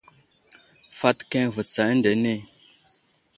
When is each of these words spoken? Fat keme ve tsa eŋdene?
Fat 0.97 1.19
keme 1.29 1.51
ve 1.55 1.63
tsa 1.67 1.83
eŋdene? 1.93 2.35